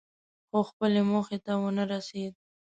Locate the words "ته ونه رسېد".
1.45-2.33